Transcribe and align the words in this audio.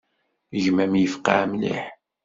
Gma-m 0.63 0.93
yefqeε 0.97 1.43
mliḥ. 1.51 1.83